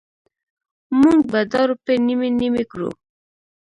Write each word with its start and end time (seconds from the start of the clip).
مونږ 0.99 1.19
به 1.31 1.39
دا 1.51 1.61
روپۍ 1.69 1.97
نیمې 2.07 2.29
نیمې 2.39 2.63
کړو. 2.71 2.89